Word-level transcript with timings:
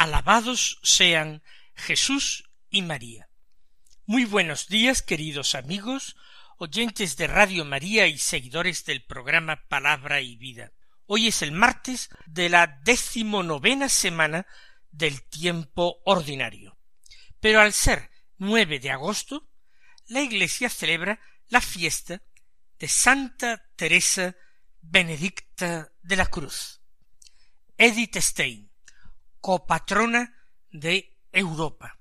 Alabados 0.00 0.78
sean 0.82 1.42
Jesús 1.74 2.50
y 2.70 2.80
María. 2.80 3.28
Muy 4.06 4.24
buenos 4.24 4.66
días, 4.66 5.02
queridos 5.02 5.54
amigos, 5.54 6.16
oyentes 6.56 7.18
de 7.18 7.26
Radio 7.26 7.66
María 7.66 8.06
y 8.06 8.16
seguidores 8.16 8.86
del 8.86 9.04
programa 9.04 9.68
Palabra 9.68 10.22
y 10.22 10.36
Vida. 10.36 10.72
Hoy 11.04 11.26
es 11.26 11.42
el 11.42 11.52
martes 11.52 12.08
de 12.24 12.48
la 12.48 12.80
decimonovena 12.82 13.90
semana 13.90 14.46
del 14.90 15.22
tiempo 15.24 16.00
ordinario. 16.06 16.78
Pero 17.38 17.60
al 17.60 17.74
ser 17.74 18.10
nueve 18.38 18.78
de 18.78 18.92
agosto, 18.92 19.50
la 20.06 20.22
Iglesia 20.22 20.70
celebra 20.70 21.20
la 21.48 21.60
fiesta 21.60 22.22
de 22.78 22.88
Santa 22.88 23.68
Teresa 23.76 24.34
Benedicta 24.80 25.92
de 26.00 26.16
la 26.16 26.24
Cruz. 26.24 26.80
Edith 27.76 28.16
Stein, 28.16 28.69
copatrona 29.40 30.36
de 30.70 31.16
Europa. 31.32 31.98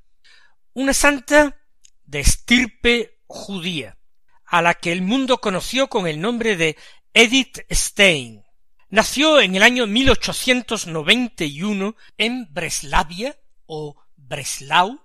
Una 0.73 0.94
santa 0.94 1.58
de 2.06 2.20
estirpe 2.20 3.22
judía, 3.28 3.98
a 4.46 4.62
la 4.62 4.73
que 4.73 4.92
el 4.92 5.02
mundo 5.02 5.40
conoció 5.40 5.88
con 5.88 6.06
el 6.08 6.20
nombre 6.20 6.58
de 6.58 6.76
Edith 7.14 7.59
Stein. 7.72 8.44
Nació 8.90 9.40
en 9.40 9.56
el 9.56 9.64
año 9.64 9.86
1891 9.86 11.96
en 12.18 12.52
Breslavia 12.52 13.38
o 13.68 13.96
Breslau, 14.16 15.00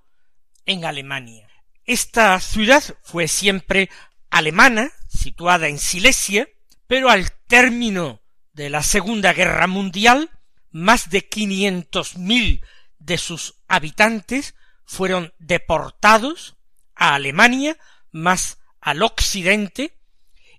en 0.65 0.87
Alemania. 0.87 1.47
Esta 1.85 2.41
ciudad 2.41 2.83
fue 3.03 3.29
siempre 3.29 3.91
alemana, 4.31 4.91
situada 5.09 5.69
en 5.69 5.79
Silesia, 5.79 6.49
pero 6.87 7.11
al 7.11 7.31
término 7.47 8.23
de 8.55 8.71
la 8.71 8.83
Segunda 8.83 9.35
Guerra 9.35 9.67
Mundial, 9.67 10.31
más 10.75 11.09
de 11.09 11.27
quinientos 11.29 12.17
mil 12.17 12.63
de 12.99 13.17
sus 13.17 13.63
habitantes 13.69 14.57
fueron 14.85 15.33
deportados 15.39 16.57
a 16.97 17.15
Alemania, 17.15 17.79
más 18.11 18.59
al 18.81 19.05
occidente, 19.05 19.97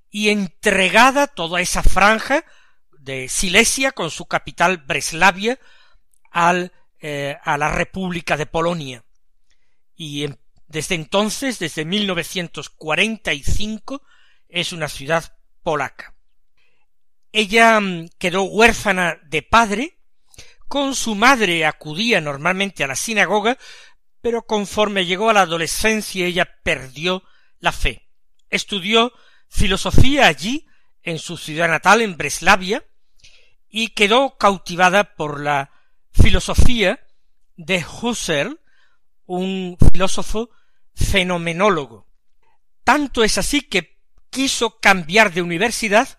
y 0.09 0.29
entregada 0.29 1.27
toda 1.27 1.59
esa 1.59 1.83
franja 1.83 2.45
de 2.97 3.27
Silesia 3.27 3.91
con 3.91 4.09
su 4.09 4.25
capital 4.25 4.77
Breslavia 4.77 5.59
al, 6.31 6.71
eh, 7.01 7.35
a 7.43 7.57
la 7.57 7.67
República 7.67 8.37
de 8.37 8.45
Polonia. 8.45 9.03
Y 9.97 10.27
desde 10.67 10.95
entonces, 10.95 11.59
desde 11.59 11.83
1945, 11.83 14.01
es 14.47 14.71
una 14.71 14.87
ciudad 14.87 15.37
polaca. 15.61 16.15
Ella 17.33 17.81
mm, 17.81 18.11
quedó 18.17 18.43
huérfana 18.43 19.19
de 19.25 19.41
padre, 19.41 19.94
con 20.67 20.95
su 20.95 21.15
madre 21.15 21.65
acudía 21.65 22.21
normalmente 22.21 22.83
a 22.83 22.87
la 22.87 22.95
sinagoga, 22.95 23.57
pero 24.21 24.43
conforme 24.45 25.05
llegó 25.05 25.29
a 25.29 25.33
la 25.33 25.41
adolescencia 25.41 26.25
ella 26.25 26.49
perdió 26.63 27.23
la 27.59 27.71
fe. 27.71 28.09
Estudió 28.49 29.13
filosofía 29.49 30.27
allí, 30.27 30.67
en 31.03 31.19
su 31.19 31.37
ciudad 31.37 31.69
natal, 31.69 32.01
en 32.01 32.17
Breslavia, 32.17 32.83
y 33.69 33.89
quedó 33.89 34.37
cautivada 34.37 35.15
por 35.15 35.41
la 35.41 35.71
filosofía 36.11 36.99
de 37.55 37.85
Husserl, 37.85 38.59
un 39.25 39.77
filósofo 39.91 40.49
fenomenólogo. 40.93 42.07
Tanto 42.83 43.23
es 43.23 43.37
así 43.37 43.61
que 43.61 43.99
quiso 44.29 44.79
cambiar 44.79 45.33
de 45.33 45.41
universidad 45.41 46.17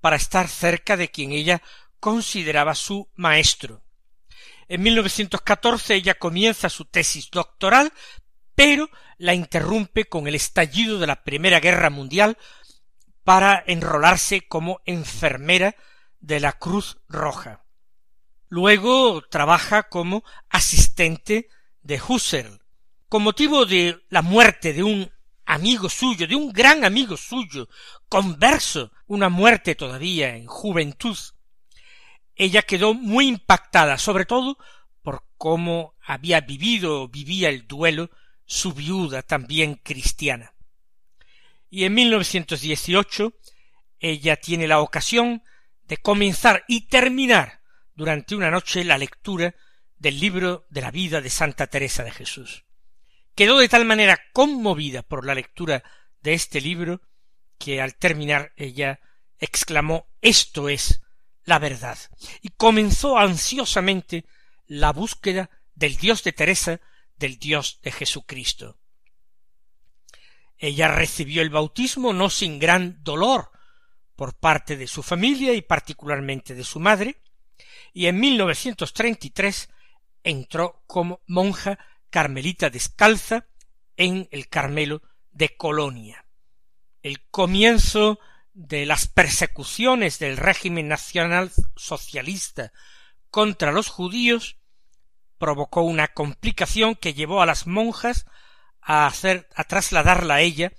para 0.00 0.16
estar 0.16 0.48
cerca 0.48 0.96
de 0.96 1.10
quien 1.10 1.32
ella 1.32 1.62
consideraba 2.00 2.74
su 2.74 3.10
maestro. 3.14 3.82
En 4.68 4.82
1914 4.82 5.94
ella 5.94 6.14
comienza 6.14 6.68
su 6.68 6.84
tesis 6.84 7.30
doctoral, 7.30 7.92
pero 8.54 8.90
la 9.16 9.34
interrumpe 9.34 10.04
con 10.04 10.28
el 10.28 10.34
estallido 10.34 10.98
de 10.98 11.06
la 11.06 11.24
Primera 11.24 11.60
Guerra 11.60 11.90
Mundial 11.90 12.36
para 13.24 13.62
enrolarse 13.66 14.46
como 14.46 14.80
enfermera 14.84 15.74
de 16.20 16.40
la 16.40 16.52
Cruz 16.52 16.98
Roja. 17.08 17.64
Luego 18.48 19.22
trabaja 19.28 19.84
como 19.84 20.22
asistente 20.48 21.48
de 21.82 22.00
Husserl. 22.06 22.60
Con 23.08 23.22
motivo 23.22 23.64
de 23.64 24.04
la 24.10 24.22
muerte 24.22 24.72
de 24.72 24.82
un 24.82 25.10
amigo 25.46 25.88
suyo, 25.88 26.26
de 26.26 26.36
un 26.36 26.52
gran 26.52 26.84
amigo 26.84 27.16
suyo, 27.16 27.68
converso, 28.08 28.92
una 29.06 29.30
muerte 29.30 29.74
todavía 29.74 30.36
en 30.36 30.46
juventud, 30.46 31.16
ella 32.38 32.62
quedó 32.62 32.94
muy 32.94 33.26
impactada, 33.26 33.98
sobre 33.98 34.24
todo 34.24 34.56
por 35.02 35.24
cómo 35.36 35.96
había 36.00 36.40
vivido 36.40 37.02
o 37.02 37.08
vivía 37.08 37.48
el 37.48 37.66
duelo 37.66 38.10
su 38.46 38.72
viuda 38.72 39.22
también 39.22 39.74
cristiana. 39.74 40.54
Y 41.68 41.84
en 41.84 41.94
1918 41.94 43.34
ella 43.98 44.36
tiene 44.36 44.68
la 44.68 44.80
ocasión 44.80 45.42
de 45.82 45.96
comenzar 45.96 46.64
y 46.68 46.86
terminar 46.86 47.60
durante 47.94 48.36
una 48.36 48.50
noche 48.50 48.84
la 48.84 48.96
lectura 48.96 49.54
del 49.96 50.20
libro 50.20 50.64
de 50.70 50.80
la 50.80 50.92
vida 50.92 51.20
de 51.20 51.30
Santa 51.30 51.66
Teresa 51.66 52.04
de 52.04 52.12
Jesús. 52.12 52.64
Quedó 53.34 53.58
de 53.58 53.68
tal 53.68 53.84
manera 53.84 54.18
conmovida 54.32 55.02
por 55.02 55.26
la 55.26 55.34
lectura 55.34 55.82
de 56.22 56.34
este 56.34 56.60
libro 56.60 57.02
que 57.58 57.82
al 57.82 57.96
terminar 57.96 58.52
ella 58.56 59.00
exclamó 59.38 60.06
Esto 60.20 60.68
es 60.68 61.02
la 61.48 61.58
verdad. 61.58 61.98
y 62.42 62.50
comenzó 62.50 63.16
ansiosamente 63.16 64.26
la 64.66 64.92
búsqueda 64.92 65.48
del 65.74 65.96
Dios 65.96 66.22
de 66.22 66.34
Teresa, 66.34 66.80
del 67.16 67.38
Dios 67.38 67.80
de 67.82 67.90
Jesucristo. 67.90 68.76
Ella 70.58 70.88
recibió 70.88 71.40
el 71.40 71.48
bautismo 71.48 72.12
no 72.12 72.28
sin 72.28 72.58
gran 72.58 73.02
dolor 73.02 73.50
por 74.14 74.34
parte 74.34 74.76
de 74.76 74.86
su 74.86 75.02
familia 75.02 75.54
y 75.54 75.62
particularmente 75.62 76.54
de 76.54 76.64
su 76.64 76.80
madre, 76.80 77.22
y 77.94 78.06
en 78.08 78.20
1933 78.20 79.70
entró 80.24 80.82
como 80.86 81.22
monja 81.26 81.78
carmelita 82.10 82.68
descalza 82.68 83.46
en 83.96 84.28
el 84.32 84.48
Carmelo 84.48 85.00
de 85.30 85.56
Colonia. 85.56 86.26
El 87.02 87.22
comienzo 87.30 88.18
de 88.58 88.86
las 88.86 89.06
persecuciones 89.06 90.18
del 90.18 90.36
régimen 90.36 90.88
nacional 90.88 91.52
socialista 91.76 92.72
contra 93.30 93.70
los 93.70 93.86
judíos 93.86 94.56
provocó 95.38 95.82
una 95.82 96.08
complicación 96.08 96.96
que 96.96 97.14
llevó 97.14 97.40
a 97.40 97.46
las 97.46 97.68
monjas 97.68 98.26
a 98.80 99.06
hacer 99.06 99.48
a 99.54 99.62
trasladarla 99.62 100.34
a 100.34 100.40
ella 100.40 100.72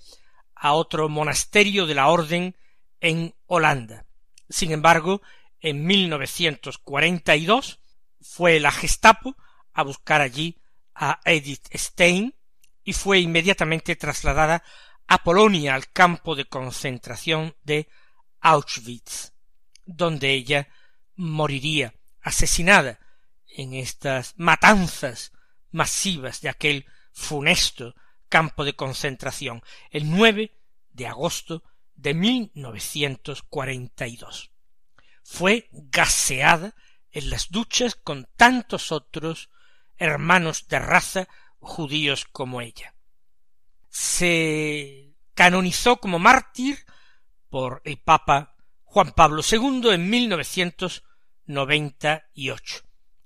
a 0.55 0.73
otro 0.73 1.07
monasterio 1.07 1.85
de 1.85 1.95
la 1.95 2.09
orden 2.09 2.57
en 2.99 3.33
Holanda. 3.45 4.05
Sin 4.49 4.73
embargo, 4.73 5.21
en 5.61 5.85
1942 5.85 7.79
fue 8.19 8.59
la 8.59 8.71
Gestapo 8.71 9.37
a 9.71 9.83
buscar 9.83 10.19
allí 10.19 10.57
a 10.93 11.21
Edith 11.23 11.69
Stein 11.73 12.35
y 12.83 12.91
fue 12.91 13.19
inmediatamente 13.19 13.95
trasladada 13.95 14.63
a 15.09 15.23
Polonia, 15.23 15.73
al 15.73 15.91
campo 15.91 16.35
de 16.35 16.45
concentración 16.45 17.56
de 17.63 17.89
Auschwitz, 18.41 19.33
donde 19.83 20.33
ella 20.33 20.69
moriría 21.15 21.95
asesinada 22.21 23.00
en 23.47 23.73
estas 23.73 24.35
matanzas 24.38 25.31
masivas 25.71 26.41
de 26.41 26.50
aquel 26.50 26.85
funesto 27.11 27.95
campo 28.29 28.63
de 28.63 28.75
concentración 28.75 29.63
el 29.89 30.11
9 30.11 30.56
de 30.91 31.07
agosto 31.07 31.63
de 31.95 32.13
1942. 32.13 34.51
Fue 35.23 35.69
gaseada 35.71 36.75
en 37.09 37.31
las 37.31 37.50
duchas 37.50 37.95
con 37.95 38.27
tantos 38.38 38.91
otros 38.91 39.50
hermanos 39.97 40.67
de 40.67 40.77
raza 40.77 41.27
judíos 41.59 42.25
como 42.25 42.61
ella 42.61 42.94
se 43.89 45.15
canonizó 45.33 45.97
como 45.97 46.19
mártir 46.19 46.86
por 47.50 47.81
el 47.86 47.97
Papa 47.97 48.56
Juan 48.83 49.13
Pablo 49.13 49.41
II 49.50 49.91
en 49.91 50.09
1998 50.09 52.83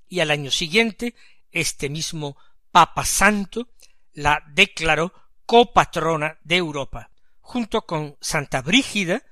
y 0.09 0.19
al 0.19 0.29
año 0.31 0.51
siguiente 0.51 1.15
este 1.51 1.89
mismo 1.89 2.37
Papa 2.71 3.05
Santo 3.05 3.69
la 4.13 4.43
declaró 4.47 5.13
copatrona 5.45 6.37
de 6.43 6.57
Europa, 6.57 7.09
junto 7.41 7.85
con 7.85 8.17
Santa 8.21 8.61
Brígida 8.61 9.23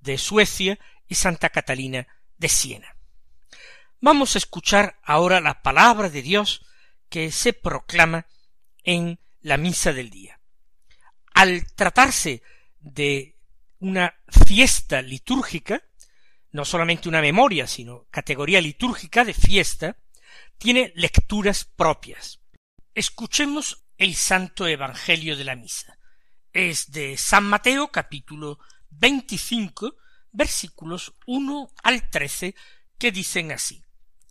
de 0.00 0.18
Suecia 0.18 0.78
y 1.08 1.14
Santa 1.14 1.50
Catalina 1.50 2.06
de 2.38 2.48
Siena. 2.48 2.96
Vamos 4.00 4.34
a 4.34 4.38
escuchar 4.38 4.98
ahora 5.02 5.40
la 5.40 5.62
palabra 5.62 6.10
de 6.10 6.22
Dios 6.22 6.64
que 7.08 7.32
se 7.32 7.52
proclama 7.52 8.26
en 8.84 9.18
la 9.40 9.56
misa 9.56 9.92
del 9.92 10.10
día. 10.10 10.35
Al 11.36 11.70
tratarse 11.74 12.42
de 12.80 13.36
una 13.80 14.14
fiesta 14.26 15.02
litúrgica, 15.02 15.84
no 16.52 16.64
solamente 16.64 17.10
una 17.10 17.20
memoria, 17.20 17.66
sino 17.66 18.06
categoría 18.10 18.58
litúrgica 18.62 19.22
de 19.22 19.34
fiesta, 19.34 19.98
tiene 20.56 20.94
lecturas 20.96 21.66
propias. 21.66 22.40
Escuchemos 22.94 23.84
el 23.98 24.14
Santo 24.14 24.66
Evangelio 24.66 25.36
de 25.36 25.44
la 25.44 25.56
Misa. 25.56 25.98
Es 26.54 26.90
de 26.90 27.18
San 27.18 27.44
Mateo 27.44 27.88
capítulo 27.88 28.58
25 28.88 29.94
versículos 30.32 31.12
1 31.26 31.68
al 31.82 32.08
13 32.08 32.54
que 32.96 33.12
dicen 33.12 33.52
así. 33.52 33.84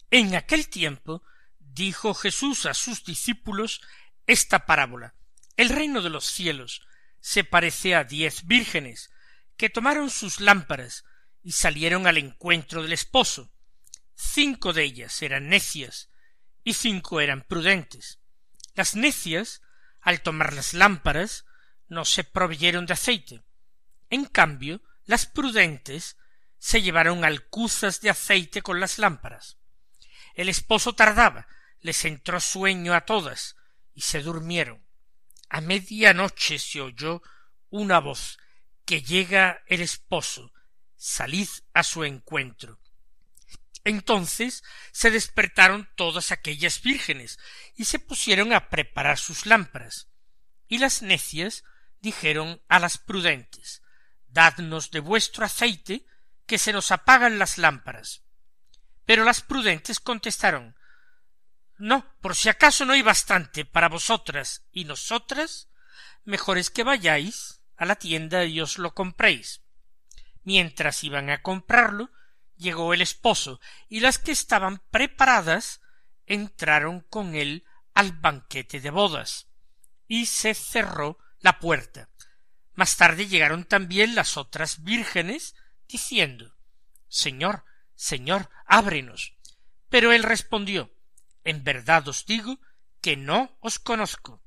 En 0.10 0.34
aquel 0.34 0.69
tiempo 0.69 1.22
dijo 1.60 2.16
Jesús 2.16 2.66
a 2.66 2.74
sus 2.74 3.06
discípulos 3.06 3.81
esta 4.25 4.66
parábola. 4.66 5.13
El 5.56 5.69
reino 5.69 6.01
de 6.01 6.10
los 6.10 6.25
cielos 6.25 6.81
se 7.25 7.44
parece 7.44 7.95
a 7.95 8.04
diez 8.04 8.45
vírgenes 8.45 9.10
que 9.57 9.72
tomaron 9.72 10.12
sus 10.12 10.39
lámparas 10.39 11.06
y 11.42 11.54
salieron 11.54 12.06
al 12.06 12.19
encuentro 12.19 12.83
del 12.83 12.94
esposo. 12.94 13.51
Cinco 14.13 14.74
de 14.74 14.83
ellas 14.83 15.24
eran 15.24 15.50
necias 15.50 16.12
y 16.63 16.74
cinco 16.74 17.22
eran 17.22 17.42
prudentes. 17.42 18.19
Las 18.75 18.95
necias, 18.95 19.63
al 20.01 20.22
tomar 20.22 20.54
las 20.54 20.75
lámparas, 20.75 21.45
no 21.88 22.06
se 22.06 22.25
proveyeron 22.25 22.86
de 22.86 22.94
aceite. 22.94 23.42
En 24.12 24.25
cambio, 24.25 24.83
las 25.06 25.25
prudentes 25.25 26.18
se 26.60 26.83
llevaron 26.83 27.25
alcuzas 27.25 28.01
de 28.01 28.12
aceite 28.12 28.62
con 28.62 28.80
las 28.80 29.00
lámparas. 29.00 29.57
El 30.36 30.48
esposo 30.48 30.94
tardaba, 30.94 31.48
les 31.81 32.06
entró 32.06 32.39
sueño 32.39 32.94
a 32.94 33.01
todas, 33.01 33.56
y 33.95 34.01
se 34.01 34.22
durmieron. 34.22 34.85
A 35.50 35.62
media 35.62 36.13
noche 36.13 36.59
se 36.59 36.81
oyó 36.81 37.21
una 37.69 38.00
voz 38.00 38.38
que 38.86 39.01
llega 39.01 39.63
el 39.68 39.81
esposo, 39.81 40.51
salid 40.95 41.47
a 41.74 41.83
su 41.83 42.03
encuentro. 42.03 42.80
Entonces 43.83 44.63
se 44.92 45.12
despertaron 45.12 45.88
todas 45.95 46.31
aquellas 46.31 46.81
vírgenes 46.81 47.38
y 47.75 47.86
se 47.86 48.00
pusieron 48.00 48.53
a 48.53 48.69
preparar 48.69 49.18
sus 49.18 49.45
lámparas. 49.45 50.07
Y 50.68 50.80
las 50.80 51.01
necias 51.01 51.63
dijeron 52.01 52.62
a 52.68 52.80
las 52.80 52.98
prudentes 52.98 53.81
Dadnos 54.27 54.91
de 54.91 55.00
vuestro 55.00 55.45
aceite, 55.45 56.06
que 56.45 56.57
se 56.57 56.74
nos 56.74 56.91
apagan 56.91 57.39
las 57.39 57.57
lámparas. 57.57 58.24
Pero 59.06 59.24
las 59.24 59.41
prudentes 59.41 60.00
contestaron 60.00 60.75
No, 61.77 62.06
por 62.22 62.36
si 62.36 62.50
acaso 62.50 62.86
no 62.86 62.94
hay 62.94 63.01
bastante 63.01 63.66
para 63.66 63.89
vosotras 63.89 64.66
y 64.72 64.86
nosotras, 64.86 65.69
mejor 66.24 66.57
es 66.57 66.69
que 66.69 66.83
vayáis 66.83 67.62
a 67.75 67.86
la 67.86 67.95
tienda 67.95 68.45
y 68.45 68.62
os 68.62 68.77
lo 68.77 68.94
compréis. 68.94 69.62
Mientras 70.44 71.04
iban 71.04 71.30
a 71.30 71.42
comprarlo, 71.42 72.12
llegó 72.56 72.94
el 72.94 73.01
esposo, 73.01 73.60
y 73.89 74.00
las 74.00 74.19
que 74.19 74.31
estaban 74.31 74.81
preparadas 74.89 75.81
entraron 76.25 77.01
con 77.01 77.36
él 77.36 77.66
al 77.94 78.13
banquete 78.13 78.80
de 78.80 78.89
bodas, 78.89 79.48
y 80.07 80.27
se 80.27 80.54
cerró 80.54 81.18
la 81.39 81.60
puerta. 81.60 82.10
Más 82.74 82.95
tarde 82.95 83.27
llegaron 83.27 83.66
también 83.66 84.16
las 84.16 84.38
otras 84.38 84.83
vírgenes, 84.83 85.56
diciendo 85.88 86.56
Señor, 87.07 87.66
Señor, 87.95 88.50
ábrenos. 88.66 89.36
Pero 89.89 90.12
él 90.12 90.24
respondió 90.24 90.94
En 91.45 91.63
verdad 91.63 92.07
os 92.07 92.25
digo 92.25 92.59
que 93.01 93.15
no 93.15 93.56
os 93.62 93.80
conozco. 93.80 94.42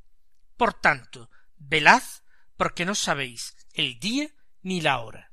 Por 0.57 0.75
tanto, 0.75 1.31
velad, 1.57 2.03
porque 2.57 2.85
no 2.85 2.95
sabéis 2.95 3.57
el 3.73 4.01
día 4.01 4.29
ni 4.63 4.81
la 4.81 4.99
hora. 4.99 5.33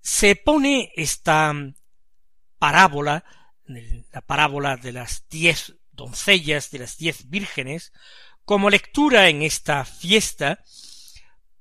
Se 0.00 0.36
pone 0.36 0.92
esta 0.96 1.54
parábola, 2.58 3.24
la 3.66 4.20
parábola 4.22 4.76
de 4.76 4.92
las 4.92 5.28
diez 5.28 5.74
doncellas, 5.92 6.70
de 6.70 6.80
las 6.80 6.98
diez 6.98 7.30
vírgenes, 7.30 7.92
como 8.44 8.70
lectura 8.70 9.28
en 9.28 9.42
esta 9.42 9.84
fiesta, 9.84 10.64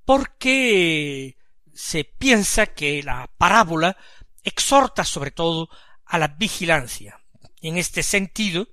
porque 0.06 1.38
se 1.74 2.04
piensa 2.04 2.68
que 2.68 3.04
la 3.04 3.32
parábola 3.38 3.98
exhorta 4.44 5.04
sobre 5.04 5.32
todo 5.32 5.70
a 6.06 6.18
la 6.18 6.30
vigilancia. 6.30 7.25
En 7.68 7.80
este 7.80 8.04
sentido, 8.04 8.68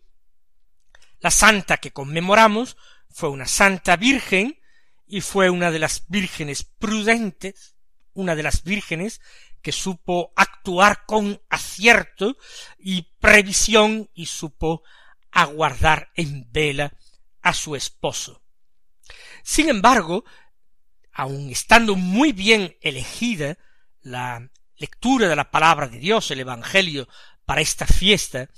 la 1.21 1.31
santa 1.31 1.79
que 1.79 1.93
conmemoramos 1.93 2.77
fue 3.09 3.31
una 3.31 3.47
santa 3.47 3.97
virgen 3.97 4.61
y 5.07 5.23
fue 5.23 5.49
una 5.49 5.71
de 5.71 5.79
las 5.79 6.05
vírgenes 6.09 6.65
prudentes, 6.65 7.75
una 8.13 8.37
de 8.37 8.43
las 8.43 8.65
vírgenes 8.65 9.23
que 9.63 9.73
supo 9.73 10.35
actuar 10.37 11.07
con 11.07 11.41
acierto 11.49 12.37
y 12.79 13.15
previsión 13.19 14.11
y 14.13 14.27
supo 14.27 14.83
aguardar 15.31 16.13
en 16.15 16.53
vela 16.53 16.93
a 17.41 17.55
su 17.55 17.75
esposo. 17.75 18.43
Sin 19.43 19.71
embargo, 19.71 20.27
aun 21.15 21.49
estando 21.49 21.97
muy 21.97 22.33
bien 22.33 22.77
elegida 22.83 23.57
la 24.03 24.51
lectura 24.77 25.29
de 25.29 25.37
la 25.37 25.51
palabra 25.51 25.89
de 25.89 25.99
Dios, 25.99 26.31
el 26.31 26.41
Evangelio, 26.41 27.09
para 27.47 27.63
esta 27.63 27.87
fiesta, 27.87 28.51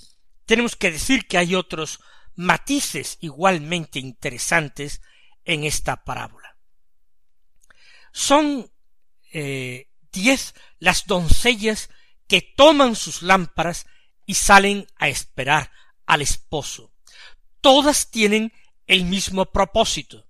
tenemos 0.47 0.77
que 0.77 0.91
decir 0.91 1.27
que 1.27 1.39
hay 1.39 1.55
otros 1.55 2.01
matices 2.37 3.19
igualmente 3.21 3.99
interesantes 3.99 5.01
en 5.45 5.65
esta 5.65 6.05
parábola. 6.05 6.57
Son 8.13 8.71
eh, 9.33 9.91
diez 10.13 10.55
las 10.79 11.07
doncellas 11.07 11.91
que 12.27 12.41
toman 12.41 12.97
sus 12.97 13.23
lámparas 13.23 13.87
y 14.27 14.35
salen 14.35 14.87
a 14.97 15.09
esperar 15.09 15.71
al 16.07 16.23
esposo. 16.23 16.93
Todas 17.61 18.11
tienen 18.11 18.53
el 18.87 19.05
mismo 19.05 19.47
propósito, 19.47 20.27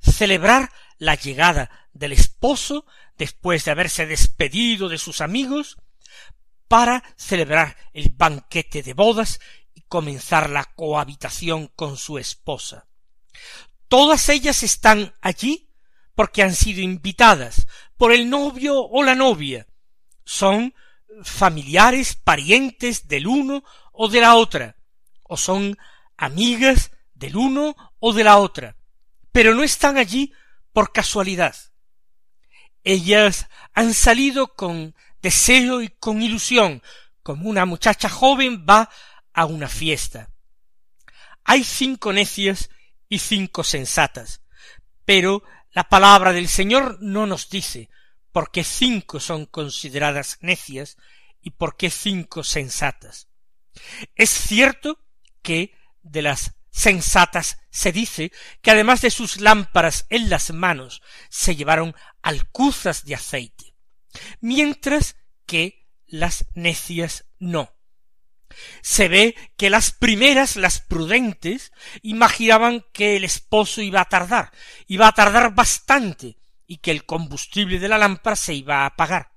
celebrar 0.00 0.70
la 0.98 1.14
llegada 1.14 1.88
del 1.92 2.12
esposo 2.12 2.86
después 3.16 3.64
de 3.64 3.70
haberse 3.70 4.06
despedido 4.06 4.88
de 4.88 4.98
sus 4.98 5.20
amigos 5.20 5.76
para 6.68 7.02
celebrar 7.16 7.76
el 7.92 8.10
banquete 8.10 8.82
de 8.82 8.92
bodas 8.94 9.40
y 9.74 9.82
comenzar 9.82 10.50
la 10.50 10.64
cohabitación 10.64 11.68
con 11.74 11.96
su 11.96 12.18
esposa. 12.18 12.86
Todas 13.88 14.28
ellas 14.28 14.62
están 14.62 15.14
allí 15.22 15.70
porque 16.14 16.42
han 16.42 16.54
sido 16.54 16.82
invitadas 16.82 17.66
por 17.96 18.12
el 18.12 18.28
novio 18.28 18.80
o 18.80 19.02
la 19.02 19.14
novia. 19.14 19.66
Son 20.24 20.74
familiares, 21.22 22.14
parientes 22.14 23.08
del 23.08 23.26
uno 23.26 23.64
o 23.92 24.08
de 24.08 24.20
la 24.20 24.36
otra, 24.36 24.76
o 25.24 25.36
son 25.36 25.76
amigas 26.16 26.92
del 27.14 27.36
uno 27.36 27.74
o 27.98 28.12
de 28.12 28.24
la 28.24 28.38
otra, 28.38 28.76
pero 29.32 29.54
no 29.54 29.62
están 29.62 29.96
allí 29.96 30.32
por 30.72 30.92
casualidad. 30.92 31.56
Ellas 32.84 33.48
han 33.74 33.94
salido 33.94 34.54
con 34.54 34.94
deseo 35.22 35.82
y 35.82 35.88
con 35.88 36.22
ilusión, 36.22 36.82
como 37.22 37.48
una 37.48 37.64
muchacha 37.64 38.08
joven 38.08 38.64
va 38.68 38.90
a 39.32 39.44
una 39.46 39.68
fiesta. 39.68 40.30
Hay 41.44 41.64
cinco 41.64 42.12
necias 42.12 42.70
y 43.08 43.18
cinco 43.18 43.64
sensatas, 43.64 44.42
pero 45.04 45.42
la 45.72 45.88
palabra 45.88 46.32
del 46.32 46.48
Señor 46.48 46.98
no 47.00 47.26
nos 47.26 47.48
dice 47.48 47.88
por 48.32 48.50
qué 48.50 48.64
cinco 48.64 49.20
son 49.20 49.46
consideradas 49.46 50.38
necias 50.40 50.96
y 51.40 51.50
por 51.50 51.76
qué 51.76 51.90
cinco 51.90 52.44
sensatas. 52.44 53.28
Es 54.14 54.30
cierto 54.30 55.00
que 55.42 55.74
de 56.02 56.22
las 56.22 56.52
sensatas 56.70 57.58
se 57.70 57.92
dice 57.92 58.32
que 58.60 58.70
además 58.70 59.00
de 59.00 59.10
sus 59.10 59.40
lámparas 59.40 60.06
en 60.10 60.30
las 60.30 60.52
manos 60.52 61.02
se 61.28 61.56
llevaron 61.56 61.94
alcuzas 62.22 63.04
de 63.04 63.14
aceite, 63.14 63.67
mientras 64.40 65.16
que 65.46 65.86
las 66.06 66.46
necias 66.54 67.24
no. 67.38 67.74
Se 68.82 69.08
ve 69.08 69.36
que 69.56 69.70
las 69.70 69.92
primeras, 69.92 70.56
las 70.56 70.80
prudentes, 70.80 71.72
imaginaban 72.02 72.84
que 72.92 73.16
el 73.16 73.24
esposo 73.24 73.82
iba 73.82 74.00
a 74.00 74.08
tardar, 74.08 74.52
iba 74.86 75.06
a 75.06 75.12
tardar 75.12 75.54
bastante, 75.54 76.38
y 76.66 76.78
que 76.78 76.90
el 76.90 77.04
combustible 77.04 77.78
de 77.78 77.88
la 77.88 77.98
lámpara 77.98 78.36
se 78.36 78.54
iba 78.54 78.82
a 78.82 78.86
apagar. 78.86 79.32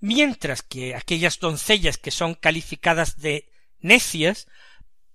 Mientras 0.00 0.62
que 0.62 0.96
aquellas 0.96 1.38
doncellas 1.38 1.96
que 1.96 2.10
son 2.10 2.34
calificadas 2.34 3.18
de 3.18 3.50
necias 3.78 4.48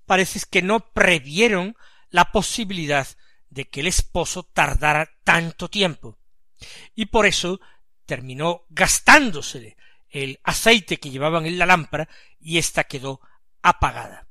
parece 0.06 0.40
que 0.50 0.62
no 0.62 0.94
previeron 0.94 1.76
la 2.10 2.32
posibilidad 2.32 3.08
de 3.50 3.68
que 3.68 3.82
el 3.82 3.88
esposo 3.88 4.44
tardara 4.44 5.12
tanto 5.24 5.70
tiempo, 5.70 6.18
y 6.96 7.08
por 7.08 7.26
eso 7.26 7.60
terminó 8.06 8.66
gastándosele 8.70 9.78
el 10.10 10.40
aceite 10.44 10.98
que 10.98 11.10
llevaban 11.10 11.46
en 11.46 11.58
la 11.58 11.66
lámpara 11.66 12.08
y 12.40 12.58
ésta 12.58 12.86
quedó 12.86 13.20
apagada. 13.62 14.28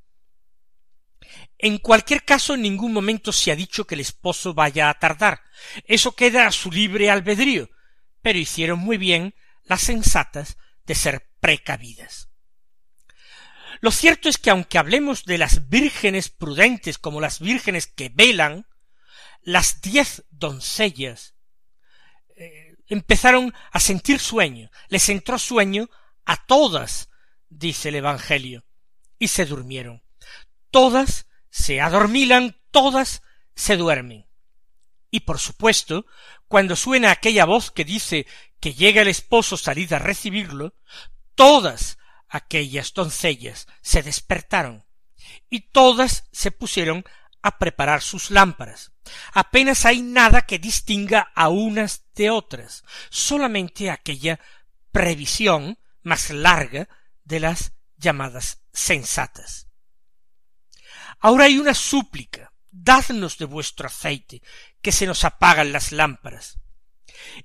En 1.57 1.77
cualquier 1.77 2.23
caso, 2.25 2.55
en 2.55 2.61
ningún 2.61 2.91
momento 2.91 3.31
se 3.31 3.51
ha 3.51 3.55
dicho 3.55 3.85
que 3.85 3.95
el 3.95 4.01
esposo 4.01 4.53
vaya 4.53 4.89
a 4.89 4.99
tardar. 4.99 5.41
Eso 5.85 6.15
queda 6.15 6.47
a 6.47 6.51
su 6.51 6.71
libre 6.71 7.09
albedrío, 7.09 7.69
pero 8.21 8.39
hicieron 8.39 8.79
muy 8.79 8.97
bien 8.97 9.35
las 9.63 9.81
sensatas 9.81 10.57
de 10.85 10.95
ser 10.95 11.29
precavidas. 11.39 12.29
Lo 13.81 13.91
cierto 13.91 14.29
es 14.29 14.37
que 14.37 14.49
aunque 14.49 14.77
hablemos 14.77 15.25
de 15.25 15.37
las 15.37 15.69
vírgenes 15.69 16.29
prudentes 16.29 16.97
como 16.97 17.21
las 17.21 17.39
vírgenes 17.39 17.87
que 17.87 18.09
velan, 18.09 18.65
las 19.43 19.81
diez 19.81 20.23
doncellas 20.31 21.34
empezaron 22.87 23.53
a 23.71 23.79
sentir 23.79 24.19
sueño, 24.19 24.69
les 24.89 25.09
entró 25.09 25.39
sueño 25.39 25.89
a 26.25 26.45
todas, 26.45 27.09
dice 27.49 27.89
el 27.89 27.95
Evangelio, 27.95 28.65
y 29.19 29.29
se 29.29 29.45
durmieron. 29.45 30.03
Todas 30.71 31.27
se 31.49 31.81
adormilan, 31.81 32.57
todas 32.71 33.21
se 33.55 33.77
duermen. 33.77 34.27
Y 35.09 35.21
por 35.21 35.39
supuesto, 35.39 36.05
cuando 36.47 36.75
suena 36.75 37.11
aquella 37.11 37.45
voz 37.45 37.71
que 37.71 37.85
dice 37.85 38.27
que 38.59 38.73
llega 38.73 39.01
el 39.01 39.07
esposo 39.07 39.55
salid 39.55 39.93
a 39.93 39.99
recibirlo, 39.99 40.75
todas 41.35 41.97
aquellas 42.27 42.93
doncellas 42.93 43.67
se 43.81 44.03
despertaron 44.03 44.85
y 45.49 45.61
todas 45.71 46.27
se 46.31 46.51
pusieron 46.51 47.05
a 47.45 47.59
preparar 47.59 48.01
sus 48.01 48.31
lámparas. 48.31 48.91
Apenas 49.31 49.85
hay 49.85 50.01
nada 50.01 50.47
que 50.47 50.57
distinga 50.57 51.31
a 51.35 51.49
unas 51.49 52.05
de 52.15 52.31
otras, 52.31 52.83
solamente 53.11 53.91
aquella 53.91 54.39
previsión 54.91 55.77
más 56.01 56.31
larga 56.31 56.89
de 57.23 57.39
las 57.39 57.73
llamadas 57.97 58.63
sensatas. 58.73 59.67
Ahora 61.19 61.45
hay 61.45 61.59
una 61.59 61.75
súplica, 61.75 62.51
dadnos 62.71 63.37
de 63.37 63.45
vuestro 63.45 63.85
aceite, 63.89 64.41
que 64.81 64.91
se 64.91 65.05
nos 65.05 65.23
apagan 65.23 65.71
las 65.71 65.91
lámparas. 65.91 66.57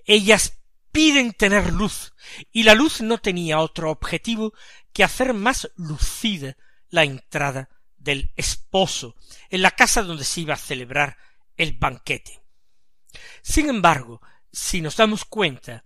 Ellas 0.06 0.62
piden 0.92 1.34
tener 1.34 1.74
luz, 1.74 2.14
y 2.50 2.62
la 2.62 2.74
luz 2.74 3.02
no 3.02 3.18
tenía 3.18 3.58
otro 3.58 3.90
objetivo 3.90 4.54
que 4.94 5.04
hacer 5.04 5.34
más 5.34 5.70
lucida 5.76 6.56
la 6.88 7.04
entrada 7.04 7.68
del 8.00 8.32
esposo 8.34 9.14
en 9.50 9.62
la 9.62 9.70
casa 9.70 10.02
donde 10.02 10.24
se 10.24 10.40
iba 10.40 10.54
a 10.54 10.58
celebrar 10.58 11.16
el 11.56 11.74
banquete. 11.74 12.40
Sin 13.42 13.68
embargo, 13.68 14.20
si 14.50 14.80
nos 14.80 14.96
damos 14.96 15.24
cuenta, 15.24 15.84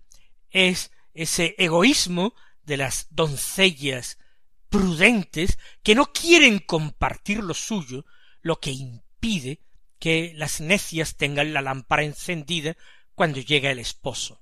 es 0.49 0.91
ese 1.13 1.53
egoísmo 1.57 2.33
de 2.63 2.77
las 2.77 3.07
doncellas 3.11 4.17
prudentes 4.69 5.59
que 5.83 5.95
no 5.95 6.11
quieren 6.11 6.59
compartir 6.59 7.43
lo 7.43 7.53
suyo 7.53 8.05
lo 8.41 8.59
que 8.59 8.71
impide 8.71 9.61
que 9.99 10.33
las 10.35 10.61
necias 10.61 11.15
tengan 11.15 11.53
la 11.53 11.61
lámpara 11.61 12.03
encendida 12.03 12.75
cuando 13.13 13.39
llega 13.39 13.71
el 13.71 13.79
esposo. 13.79 14.41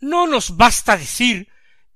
No 0.00 0.26
nos 0.26 0.56
basta 0.56 0.96
decir 0.96 1.48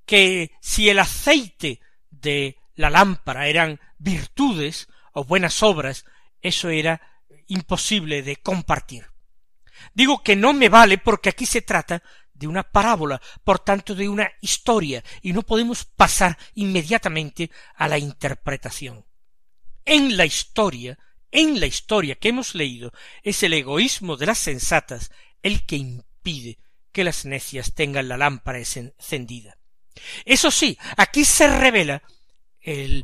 que 0.05 0.53
si 0.61 0.89
el 0.89 0.99
aceite 0.99 1.81
de 2.11 2.57
la 2.75 2.91
lámpara 2.91 3.49
eran 3.49 3.81
virtudes 3.99 4.89
o 5.17 5.25
buenas 5.25 5.63
obras, 5.63 6.05
eso 6.43 6.69
era 6.69 7.01
imposible 7.47 8.23
de 8.23 8.37
compartir. 8.37 9.07
Digo 9.95 10.23
que 10.23 10.37
no 10.37 10.53
me 10.53 10.69
vale 10.69 10.99
porque 10.99 11.31
aquí 11.31 11.47
se 11.47 11.63
trata 11.63 12.03
de 12.35 12.47
una 12.47 12.63
parábola, 12.63 13.23
por 13.43 13.59
tanto 13.61 13.95
de 13.95 14.11
una 14.11 14.31
historia, 14.43 15.03
y 15.23 15.33
no 15.33 15.41
podemos 15.41 15.87
pasar 15.87 16.37
inmediatamente 16.53 17.51
a 17.77 17.89
la 17.89 17.97
interpretación. 17.97 19.07
En 19.87 20.19
la 20.19 20.27
historia, 20.27 20.99
en 21.31 21.61
la 21.61 21.67
historia 21.67 22.17
que 22.17 22.29
hemos 22.29 22.55
leído, 22.55 22.93
es 23.23 23.43
el 23.43 23.55
egoísmo 23.55 24.19
de 24.19 24.27
las 24.27 24.39
sensatas 24.39 25.11
el 25.43 25.65
que 25.65 25.77
impide 25.77 26.59
que 26.93 27.05
las 27.05 27.25
necias 27.25 27.73
tengan 27.73 28.09
la 28.09 28.19
lámpara 28.19 28.59
encendida. 28.59 29.57
Eso 30.27 30.51
sí, 30.51 30.77
aquí 30.99 31.25
se 31.25 31.49
revela 31.49 32.03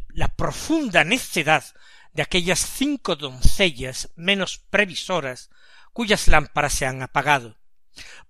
la 0.08 0.28
profunda 0.28 1.04
necedad 1.04 1.64
de 2.12 2.22
aquellas 2.22 2.60
cinco 2.60 3.16
doncellas 3.16 4.10
menos 4.16 4.58
previsoras 4.58 5.50
cuyas 5.92 6.28
lámparas 6.28 6.74
se 6.74 6.86
han 6.86 7.02
apagado. 7.02 7.58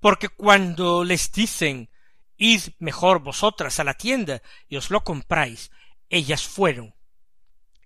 Porque 0.01 0.29
cuando 0.29 1.05
les 1.05 1.33
dicen 1.33 1.91
id 2.37 2.63
mejor 2.79 3.21
vosotras 3.21 3.79
a 3.79 3.85
la 3.85 3.95
tienda 3.95 4.43
y 4.69 4.77
os 4.77 4.91
lo 4.91 5.05
compráis, 5.05 5.71
ellas 6.09 6.43
fueron. 6.43 6.95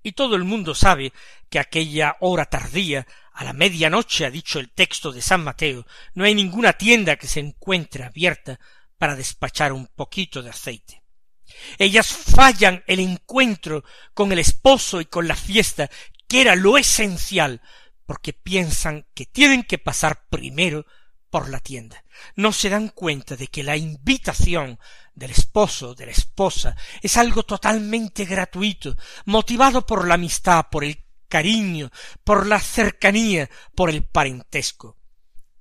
Y 0.02 0.12
todo 0.12 0.36
el 0.36 0.44
mundo 0.44 0.74
sabe 0.74 1.12
que 1.50 1.58
aquella 1.58 2.16
hora 2.20 2.46
tardía, 2.46 3.06
a 3.32 3.44
la 3.44 3.52
medianoche 3.52 4.24
ha 4.24 4.30
dicho 4.30 4.58
el 4.58 4.70
texto 4.70 5.12
de 5.12 5.20
San 5.20 5.44
Mateo, 5.44 5.86
no 6.14 6.24
hay 6.24 6.34
ninguna 6.34 6.74
tienda 6.74 7.16
que 7.16 7.26
se 7.26 7.40
encuentre 7.40 8.04
abierta 8.04 8.58
para 8.98 9.16
despachar 9.16 9.72
un 9.72 9.88
poquito 9.88 10.42
de 10.42 10.50
aceite. 10.50 11.02
Ellas 11.78 12.06
fallan 12.06 12.82
el 12.86 13.00
encuentro 13.00 13.84
con 14.14 14.32
el 14.32 14.38
esposo 14.38 15.00
y 15.00 15.06
con 15.06 15.28
la 15.28 15.36
fiesta, 15.36 15.90
que 16.28 16.40
era 16.40 16.54
lo 16.56 16.78
esencial, 16.78 17.62
porque 18.04 18.32
piensan 18.32 19.06
que 19.14 19.26
tienen 19.26 19.64
que 19.64 19.78
pasar 19.78 20.28
primero 20.28 20.86
por 21.30 21.48
la 21.48 21.60
tienda. 21.60 22.04
No 22.34 22.52
se 22.52 22.70
dan 22.70 22.88
cuenta 22.88 23.36
de 23.36 23.48
que 23.48 23.62
la 23.62 23.76
invitación 23.76 24.78
del 25.14 25.32
esposo, 25.32 25.94
de 25.94 26.06
la 26.06 26.12
esposa, 26.12 26.76
es 27.02 27.16
algo 27.16 27.42
totalmente 27.42 28.24
gratuito, 28.24 28.96
motivado 29.24 29.84
por 29.84 30.06
la 30.06 30.14
amistad, 30.14 30.66
por 30.70 30.84
el 30.84 31.04
cariño, 31.28 31.90
por 32.24 32.46
la 32.46 32.60
cercanía, 32.60 33.50
por 33.74 33.90
el 33.90 34.04
parentesco. 34.04 34.96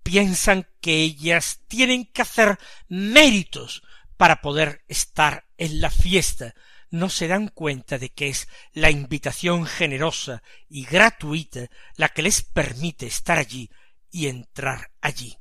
Piensan 0.04 0.68
que 0.82 1.01
ellas 1.01 1.62
tienen 1.68 2.06
que 2.06 2.22
hacer 2.22 2.60
méritos 2.88 3.82
para 4.17 4.41
poder 4.41 4.84
estar 4.88 5.45
en 5.57 5.81
la 5.81 5.89
fiesta, 5.89 6.53
no 6.89 7.10
se 7.10 7.27
dan 7.27 7.50
cuenta 7.50 7.98
de 7.98 8.10
que 8.10 8.29
es 8.29 8.48
la 8.74 8.89
invitación 8.89 9.65
generosa 9.65 10.43
y 10.69 10.86
gratuita 10.86 11.67
la 11.98 12.10
que 12.10 12.22
les 12.22 12.41
permite 12.41 13.07
estar 13.07 13.38
allí 13.38 13.69
y 14.12 14.27
entrar 14.27 14.91
allí. 15.01 15.38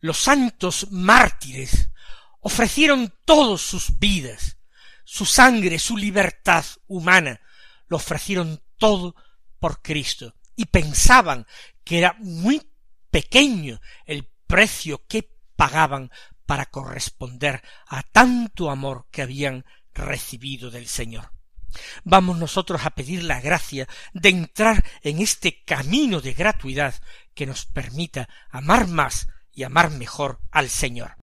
Los 0.00 0.18
santos 0.18 0.88
mártires 0.90 1.90
ofrecieron 2.40 3.12
todos 3.24 3.62
sus 3.62 3.98
vidas, 3.98 4.58
su 5.04 5.24
sangre, 5.24 5.78
su 5.78 5.96
libertad 5.96 6.64
humana, 6.86 7.40
lo 7.88 7.96
ofrecieron 7.96 8.62
todo 8.76 9.16
por 9.58 9.82
Cristo 9.82 10.34
y 10.56 10.66
pensaban 10.66 11.46
que 11.84 11.98
era 11.98 12.16
muy 12.20 12.62
pequeño 13.10 13.80
el 14.04 14.28
precio 14.46 15.06
que 15.06 15.30
pagaban 15.56 16.10
para 16.46 16.66
corresponder 16.66 17.62
a 17.86 18.02
tanto 18.02 18.70
amor 18.70 19.06
que 19.10 19.22
habían 19.22 19.64
recibido 19.92 20.70
del 20.70 20.86
Señor. 20.86 21.32
Vamos 22.04 22.38
nosotros 22.38 22.84
a 22.84 22.90
pedir 22.90 23.24
la 23.24 23.40
gracia 23.40 23.88
de 24.12 24.28
entrar 24.28 24.84
en 25.02 25.20
este 25.20 25.62
camino 25.64 26.20
de 26.20 26.32
gratuidad 26.32 26.94
que 27.34 27.46
nos 27.46 27.64
permita 27.66 28.28
amar 28.50 28.86
más 28.86 29.28
y 29.52 29.64
amar 29.64 29.90
mejor 29.90 30.40
al 30.50 30.68
Señor. 30.68 31.16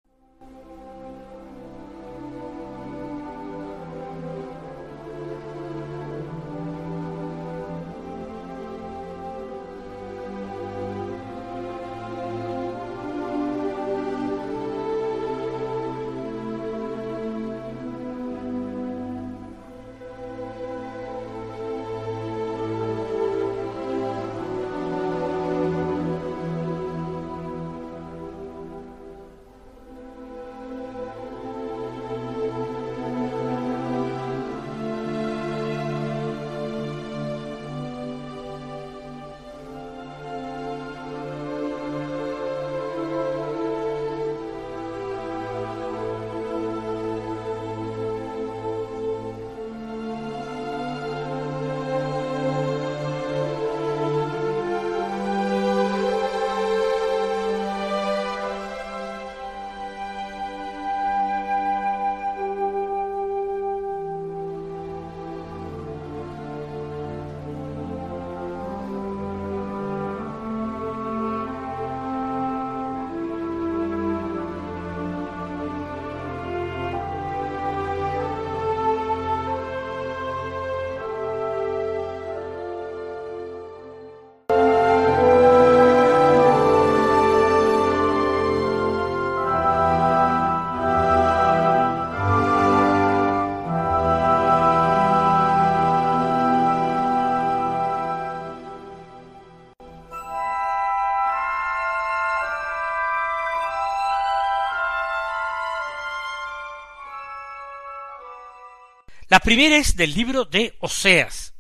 La 109.38 109.45
primera 109.45 109.76
es 109.76 109.95
del 109.95 110.14
libro 110.14 110.47
de 110.47 110.76
Oseas, 110.80 111.54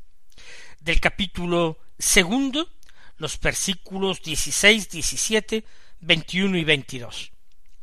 del 0.80 0.98
capítulo 0.98 1.78
segundo, 1.96 2.68
los 3.18 3.38
versículos 3.38 4.20
16, 4.20 4.90
17, 4.90 5.64
21 6.00 6.58
y 6.58 6.64
22. 6.64 7.30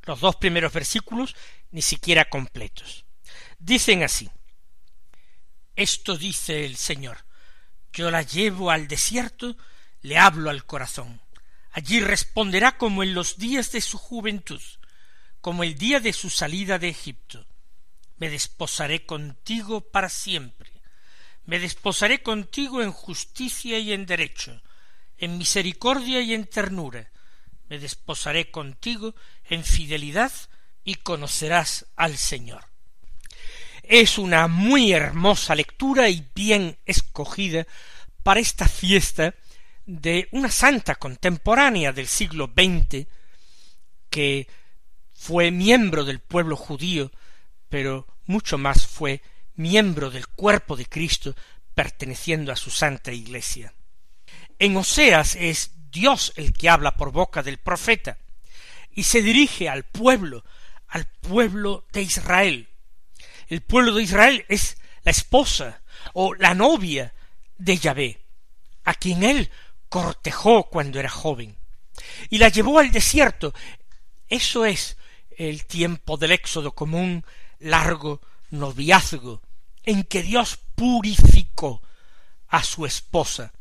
Los 0.03 0.19
dos 0.19 0.35
primeros 0.35 0.73
versículos 0.73 1.33
ni 1.71 1.81
siquiera 1.81 2.25
completos. 2.25 3.05
Dicen 3.57 4.03
así, 4.03 4.29
Esto 5.77 6.17
dice 6.17 6.65
el 6.65 6.75
Señor, 6.75 7.19
yo 7.93 8.11
la 8.11 8.21
llevo 8.21 8.71
al 8.71 8.89
desierto, 8.89 9.55
le 10.01 10.17
hablo 10.17 10.49
al 10.49 10.65
corazón. 10.65 11.21
Allí 11.71 12.01
responderá 12.01 12.77
como 12.77 13.01
en 13.01 13.13
los 13.13 13.37
días 13.37 13.71
de 13.71 13.79
su 13.79 13.97
juventud, 13.97 14.61
como 15.39 15.63
el 15.63 15.77
día 15.77 16.01
de 16.01 16.11
su 16.11 16.29
salida 16.29 16.79
de 16.79 16.89
Egipto. 16.89 17.47
Me 18.17 18.29
desposaré 18.29 19.05
contigo 19.05 19.81
para 19.81 20.09
siempre. 20.09 20.71
Me 21.45 21.59
desposaré 21.59 22.23
contigo 22.23 22.81
en 22.81 22.91
justicia 22.91 23.77
y 23.77 23.93
en 23.93 24.05
derecho, 24.05 24.61
en 25.17 25.37
misericordia 25.37 26.21
y 26.21 26.33
en 26.33 26.45
ternura. 26.45 27.11
Me 27.69 27.79
desposaré 27.79 28.51
contigo 28.51 29.15
en 29.43 29.63
fidelidad 29.63 30.31
y 30.83 30.95
conocerás 30.95 31.87
al 31.95 32.17
Señor. 32.17 32.65
Es 33.83 34.17
una 34.17 34.47
muy 34.47 34.93
hermosa 34.93 35.53
lectura 35.53 36.09
y 36.09 36.27
bien 36.33 36.77
escogida 36.85 37.67
para 38.23 38.39
esta 38.39 38.67
fiesta 38.67 39.35
de 39.85 40.27
una 40.31 40.49
santa 40.49 40.95
contemporánea 40.95 41.91
del 41.91 42.07
siglo 42.07 42.51
XX 42.55 43.07
que 44.09 44.47
fue 45.13 45.51
miembro 45.51 46.05
del 46.05 46.19
pueblo 46.19 46.55
judío, 46.55 47.11
pero 47.69 48.07
mucho 48.25 48.57
más 48.57 48.87
fue 48.87 49.21
miembro 49.55 50.09
del 50.09 50.27
cuerpo 50.27 50.75
de 50.75 50.85
Cristo 50.85 51.35
perteneciendo 51.73 52.51
a 52.51 52.55
su 52.55 52.69
santa 52.69 53.11
iglesia. 53.11 53.73
En 54.59 54.77
Oseas 54.77 55.35
es 55.35 55.71
Dios 55.91 56.33
el 56.35 56.53
que 56.53 56.69
habla 56.69 56.95
por 56.95 57.11
boca 57.11 57.43
del 57.43 57.57
profeta 57.57 58.17
y 58.91 59.03
se 59.03 59.21
dirige 59.21 59.69
al 59.69 59.83
pueblo, 59.83 60.43
al 60.87 61.05
pueblo 61.05 61.85
de 61.91 62.01
Israel. 62.01 62.69
El 63.47 63.61
pueblo 63.61 63.93
de 63.93 64.03
Israel 64.03 64.45
es 64.47 64.77
la 65.03 65.11
esposa 65.11 65.81
o 66.13 66.33
la 66.33 66.53
novia 66.53 67.13
de 67.57 67.77
Yahvé, 67.77 68.21
a 68.85 68.93
quien 68.93 69.23
él 69.23 69.51
cortejó 69.89 70.69
cuando 70.69 70.99
era 70.99 71.09
joven, 71.09 71.57
y 72.29 72.37
la 72.37 72.49
llevó 72.49 72.79
al 72.79 72.91
desierto. 72.91 73.53
Eso 74.27 74.65
es 74.65 74.97
el 75.37 75.65
tiempo 75.65 76.17
del 76.17 76.31
éxodo 76.31 76.71
como 76.73 76.99
un 76.99 77.23
largo 77.59 78.21
noviazgo 78.49 79.41
en 79.83 80.03
que 80.03 80.23
Dios 80.23 80.59
purificó 80.75 81.81
a 82.47 82.63
su 82.63 82.85
esposa 82.85 83.53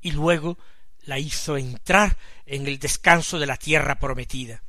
y 0.00 0.12
luego 0.12 0.58
la 1.02 1.18
hizo 1.18 1.56
entrar 1.56 2.16
en 2.46 2.66
el 2.66 2.78
descanso 2.78 3.38
de 3.38 3.46
la 3.46 3.56
tierra 3.56 3.98
prometida. 3.98 4.62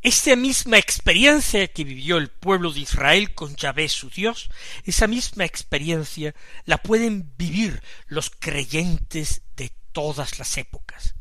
Esta 0.00 0.36
misma 0.36 0.78
experiencia 0.78 1.66
que 1.68 1.82
vivió 1.82 2.18
el 2.18 2.28
pueblo 2.28 2.72
de 2.72 2.80
Israel 2.80 3.34
con 3.34 3.56
Yahvé 3.56 3.88
su 3.88 4.10
Dios, 4.10 4.48
esa 4.84 5.08
misma 5.08 5.44
experiencia 5.44 6.34
la 6.66 6.78
pueden 6.78 7.32
vivir 7.36 7.82
los 8.06 8.30
creyentes 8.30 9.42
de 9.56 9.72
todas 9.90 10.38
las 10.38 10.56
épocas. 10.56 11.14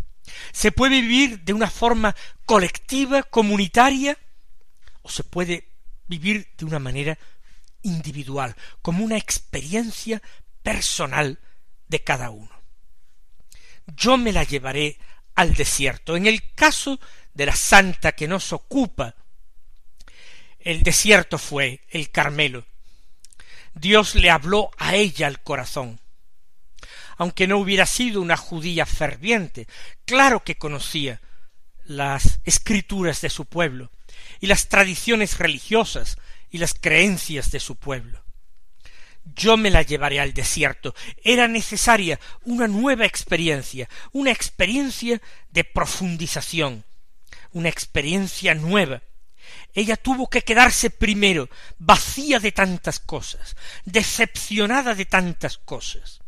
Se 0.51 0.71
puede 0.71 1.01
vivir 1.01 1.39
de 1.43 1.53
una 1.53 1.71
forma 1.71 2.15
colectiva, 2.45 3.23
comunitaria, 3.23 4.17
o 5.01 5.09
se 5.09 5.23
puede 5.23 5.76
vivir 6.07 6.47
de 6.57 6.65
una 6.65 6.79
manera 6.79 7.17
individual, 7.81 8.55
como 8.81 9.03
una 9.03 9.17
experiencia 9.17 10.21
personal 10.63 11.39
de 11.87 12.03
cada 12.03 12.29
uno. 12.29 12.51
Yo 13.95 14.17
me 14.17 14.33
la 14.33 14.43
llevaré 14.43 14.97
al 15.35 15.53
desierto. 15.53 16.17
En 16.17 16.27
el 16.27 16.53
caso 16.53 16.99
de 17.33 17.45
la 17.45 17.55
santa 17.55 18.11
que 18.11 18.27
nos 18.27 18.51
ocupa, 18.51 19.15
el 20.59 20.83
desierto 20.83 21.37
fue 21.37 21.85
el 21.89 22.11
Carmelo. 22.11 22.65
Dios 23.73 24.15
le 24.15 24.29
habló 24.29 24.71
a 24.77 24.95
ella 24.95 25.27
al 25.27 25.41
corazón. 25.41 26.01
Aunque 27.17 27.47
no 27.47 27.57
hubiera 27.57 27.85
sido 27.85 28.21
una 28.21 28.37
judía 28.37 28.85
ferviente, 28.85 29.67
claro 30.05 30.43
que 30.43 30.57
conocía 30.57 31.21
las 31.85 32.39
escrituras 32.43 33.21
de 33.21 33.29
su 33.29 33.45
pueblo 33.45 33.91
y 34.39 34.47
las 34.47 34.69
tradiciones 34.69 35.37
religiosas 35.37 36.17
y 36.49 36.57
las 36.57 36.73
creencias 36.73 37.51
de 37.51 37.59
su 37.59 37.75
pueblo. 37.75 38.23
Yo 39.35 39.57
me 39.57 39.69
la 39.69 39.81
llevaré 39.81 40.19
al 40.19 40.33
desierto. 40.33 40.95
Era 41.23 41.47
necesaria 41.47 42.19
una 42.45 42.67
nueva 42.67 43.05
experiencia, 43.05 43.89
una 44.13 44.31
experiencia 44.31 45.21
de 45.51 45.63
profundización, 45.63 46.85
una 47.51 47.69
experiencia 47.69 48.53
nueva. 48.55 49.01
Ella 49.73 49.97
tuvo 49.97 50.29
que 50.29 50.41
quedarse 50.41 50.89
primero 50.89 51.49
vacía 51.77 52.39
de 52.39 52.51
tantas 52.51 52.99
cosas, 52.99 53.55
decepcionada 53.85 54.95
de 54.95 55.05
tantas 55.05 55.57
cosas, 55.57 56.21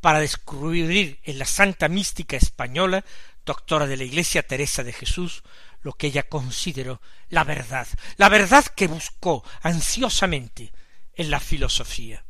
para 0.00 0.20
descubrir 0.20 1.20
en 1.22 1.38
la 1.38 1.46
santa 1.46 1.88
mística 1.88 2.36
española, 2.36 3.04
doctora 3.44 3.86
de 3.86 3.96
la 3.96 4.04
Iglesia 4.04 4.42
Teresa 4.42 4.82
de 4.82 4.92
Jesús, 4.92 5.42
lo 5.82 5.92
que 5.92 6.08
ella 6.08 6.22
consideró 6.24 7.00
la 7.28 7.44
verdad, 7.44 7.86
la 8.16 8.28
verdad 8.28 8.64
que 8.66 8.86
buscó 8.86 9.44
ansiosamente 9.62 10.72
en 11.14 11.30
la 11.30 11.40
filosofía. 11.40 12.24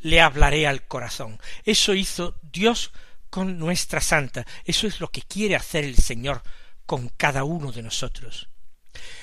Le 0.00 0.20
hablaré 0.20 0.66
al 0.66 0.86
corazón. 0.86 1.38
Eso 1.64 1.94
hizo 1.94 2.38
Dios 2.42 2.92
con 3.28 3.58
nuestra 3.58 4.00
santa. 4.00 4.46
Eso 4.64 4.86
es 4.86 5.00
lo 5.00 5.10
que 5.10 5.22
quiere 5.22 5.56
hacer 5.56 5.84
el 5.84 5.96
Señor 5.96 6.42
con 6.86 7.08
cada 7.08 7.44
uno 7.44 7.70
de 7.72 7.82
nosotros. 7.82 8.48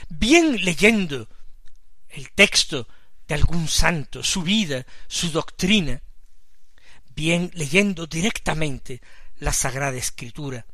Bien 0.10 0.63
leyendo 0.63 1.28
el 2.10 2.32
texto 2.32 2.88
de 3.28 3.36
algún 3.36 3.67
santo, 3.67 4.23
su 4.23 4.41
vida, 4.41 4.86
su 5.08 5.32
doctrina, 5.32 6.02
bien 7.13 7.52
leyendo 7.54 8.08
directamente 8.08 9.02
la 9.39 9.52
Sagrada 9.52 9.97
Escritura, 9.97 10.65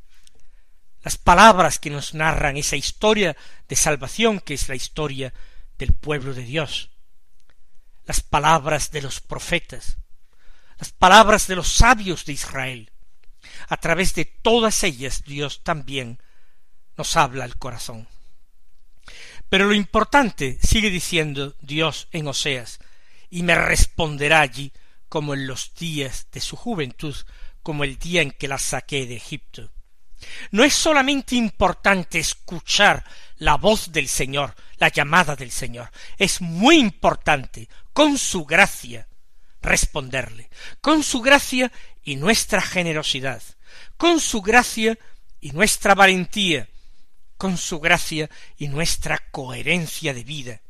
las 1.03 1.17
palabras 1.17 1.79
que 1.79 1.89
nos 1.89 2.13
narran 2.13 2.57
esa 2.57 2.77
historia 2.77 3.35
de 3.67 3.75
salvación 3.75 4.39
que 4.39 4.53
es 4.53 4.69
la 4.69 4.75
historia 4.75 5.33
del 5.77 5.93
pueblo 5.93 6.33
de 6.33 6.43
Dios, 6.43 6.89
las 8.05 8.21
palabras 8.21 8.91
de 8.91 9.01
los 9.01 9.19
profetas, 9.19 9.97
las 10.79 10.91
palabras 10.91 11.47
de 11.47 11.55
los 11.55 11.67
sabios 11.67 12.25
de 12.25 12.33
Israel. 12.33 12.91
A 13.67 13.77
través 13.77 14.15
de 14.15 14.25
todas 14.25 14.83
ellas 14.83 15.23
Dios 15.25 15.61
también 15.63 16.21
nos 16.95 17.17
habla 17.17 17.43
al 17.43 17.57
corazón. 17.57 18.07
Pero 19.49 19.67
lo 19.67 19.73
importante, 19.73 20.57
sigue 20.63 20.89
diciendo 20.89 21.55
Dios 21.61 22.07
en 22.11 22.27
Oseas, 22.27 22.79
y 23.29 23.43
me 23.43 23.55
responderá 23.55 24.41
allí 24.41 24.71
como 25.09 25.33
en 25.33 25.47
los 25.47 25.73
días 25.75 26.27
de 26.31 26.39
su 26.39 26.55
juventud, 26.55 27.15
como 27.61 27.83
el 27.83 27.97
día 27.97 28.21
en 28.21 28.31
que 28.31 28.47
la 28.47 28.57
saqué 28.57 29.05
de 29.05 29.15
Egipto. 29.15 29.69
No 30.51 30.63
es 30.63 30.73
solamente 30.73 31.35
importante 31.35 32.19
escuchar 32.19 33.03
la 33.37 33.55
voz 33.55 33.91
del 33.91 34.07
Señor, 34.07 34.55
la 34.77 34.89
llamada 34.89 35.35
del 35.35 35.51
Señor, 35.51 35.91
es 36.17 36.41
muy 36.41 36.77
importante, 36.77 37.69
con 37.93 38.17
su 38.17 38.45
gracia, 38.45 39.07
responderle, 39.61 40.49
con 40.81 41.03
su 41.03 41.21
gracia 41.21 41.71
y 42.03 42.15
nuestra 42.15 42.61
generosidad, 42.61 43.41
con 43.97 44.19
su 44.19 44.41
gracia 44.41 44.97
y 45.39 45.51
nuestra 45.51 45.95
valentía, 45.95 46.67
con 47.37 47.57
su 47.57 47.79
gracia 47.79 48.29
y 48.57 48.67
nuestra 48.67 49.19
coherencia 49.31 50.13
de 50.13 50.23
vida. 50.23 50.61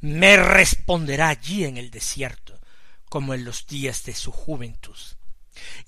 Me 0.00 0.36
responderá 0.36 1.28
allí 1.28 1.64
en 1.64 1.76
el 1.76 1.90
desierto, 1.90 2.60
como 3.08 3.34
en 3.34 3.44
los 3.44 3.66
días 3.66 4.04
de 4.04 4.14
su 4.14 4.32
juventud. 4.32 4.96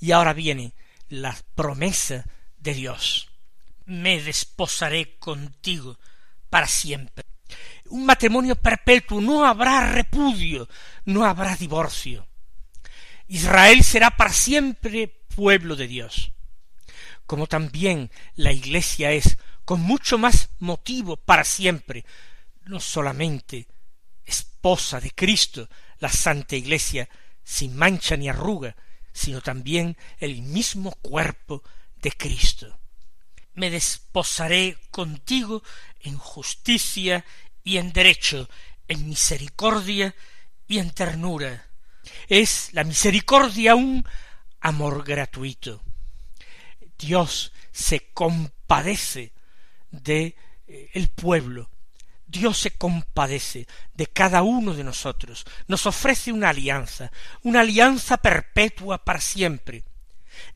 Y 0.00 0.12
ahora 0.12 0.32
viene 0.32 0.72
la 1.08 1.36
promesa 1.54 2.24
de 2.64 2.74
Dios. 2.74 3.30
Me 3.84 4.20
desposaré 4.20 5.18
contigo 5.18 5.98
para 6.50 6.66
siempre. 6.66 7.24
Un 7.90 8.06
matrimonio 8.06 8.56
perpetuo, 8.56 9.20
no 9.20 9.44
habrá 9.46 9.92
repudio, 9.92 10.68
no 11.04 11.24
habrá 11.24 11.54
divorcio. 11.54 12.26
Israel 13.28 13.84
será 13.84 14.10
para 14.16 14.32
siempre 14.32 15.06
pueblo 15.34 15.76
de 15.76 15.86
Dios, 15.86 16.32
como 17.26 17.46
también 17.46 18.10
la 18.34 18.52
Iglesia 18.52 19.12
es, 19.12 19.38
con 19.64 19.80
mucho 19.80 20.18
más 20.18 20.50
motivo 20.58 21.16
para 21.16 21.44
siempre, 21.44 22.04
no 22.64 22.80
solamente 22.80 23.68
esposa 24.24 25.00
de 25.00 25.10
Cristo, 25.10 25.68
la 25.98 26.08
Santa 26.08 26.56
Iglesia, 26.56 27.08
sin 27.42 27.76
mancha 27.76 28.16
ni 28.16 28.28
arruga, 28.28 28.74
sino 29.12 29.40
también 29.40 29.96
el 30.18 30.42
mismo 30.42 30.92
cuerpo 31.02 31.62
de 32.04 32.12
Cristo. 32.12 32.78
Me 33.54 33.70
desposaré 33.70 34.76
contigo 34.90 35.62
en 36.00 36.18
justicia 36.18 37.24
y 37.64 37.78
en 37.78 37.92
derecho, 37.92 38.48
en 38.86 39.08
misericordia 39.08 40.14
y 40.68 40.78
en 40.78 40.90
ternura. 40.90 41.66
Es 42.28 42.74
la 42.74 42.84
misericordia 42.84 43.74
un 43.74 44.06
amor 44.60 45.02
gratuito. 45.02 45.82
Dios 46.98 47.52
se 47.72 48.12
compadece 48.12 49.32
de 49.90 50.36
eh, 50.66 50.90
el 50.92 51.08
pueblo. 51.08 51.70
Dios 52.26 52.58
se 52.58 52.72
compadece 52.72 53.66
de 53.94 54.08
cada 54.08 54.42
uno 54.42 54.74
de 54.74 54.82
nosotros, 54.82 55.46
nos 55.68 55.86
ofrece 55.86 56.32
una 56.32 56.48
alianza, 56.48 57.12
una 57.42 57.60
alianza 57.60 58.16
perpetua 58.16 59.04
para 59.04 59.20
siempre. 59.20 59.84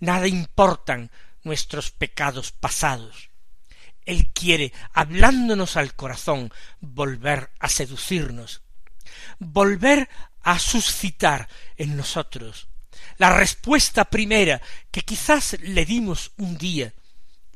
Nada 0.01 0.27
importan 0.27 1.09
nuestros 1.49 1.91
pecados 1.91 2.53
pasados. 2.53 3.31
Él 4.05 4.31
quiere, 4.33 4.73
hablándonos 4.93 5.77
al 5.77 5.95
corazón, 5.95 6.53
volver 6.81 7.51
a 7.59 7.69
seducirnos, 7.69 8.63
volver 9.41 10.09
a 10.43 10.61
suscitar 10.61 11.49
en 11.77 11.97
nosotros 11.97 12.69
la 13.19 13.37
respuesta 13.37 14.05
primera 14.05 14.61
que 14.91 15.03
quizás 15.03 15.57
le 15.61 15.85
dimos 15.85 16.33
un 16.39 16.57
día 16.57 16.95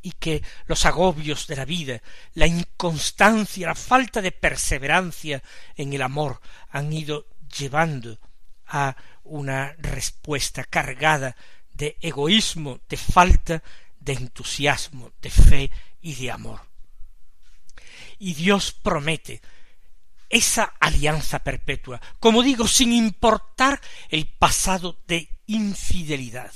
y 0.02 0.12
que 0.12 0.42
los 0.66 0.84
agobios 0.84 1.46
de 1.46 1.56
la 1.56 1.64
vida, 1.64 2.02
la 2.34 2.46
inconstancia, 2.46 3.68
la 3.68 3.74
falta 3.74 4.20
de 4.20 4.32
perseverancia 4.32 5.42
en 5.76 5.92
el 5.92 6.02
amor 6.02 6.40
han 6.70 6.92
ido 6.92 7.26
llevando 7.56 8.18
a 8.66 8.96
una 9.22 9.74
respuesta 9.78 10.64
cargada 10.64 11.36
de 11.72 11.96
egoísmo, 12.00 12.80
de 12.88 12.96
falta 12.96 13.62
de 14.04 14.14
entusiasmo, 14.14 15.12
de 15.20 15.30
fe 15.30 15.70
y 16.00 16.14
de 16.14 16.30
amor. 16.30 16.60
Y 18.18 18.34
Dios 18.34 18.72
promete 18.72 19.40
esa 20.28 20.64
alianza 20.80 21.40
perpetua, 21.40 22.00
como 22.18 22.42
digo, 22.42 22.66
sin 22.66 22.92
importar 22.92 23.80
el 24.08 24.26
pasado 24.26 24.98
de 25.06 25.28
infidelidad. 25.46 26.52